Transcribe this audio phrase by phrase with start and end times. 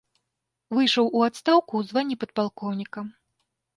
[0.77, 3.09] Выйшаў у адстаўку ў званні падпалкоўніка.